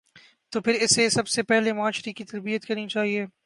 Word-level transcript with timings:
تو 0.49 0.61
پھر 0.61 0.73
اسے 0.73 1.09
سب 1.09 1.27
سے 1.27 1.43
پہلے 1.43 1.73
معاشرے 1.73 2.13
کی 2.13 2.23
تربیت 2.23 2.65
کرنی 2.65 2.87
چاہیے۔ 2.87 3.25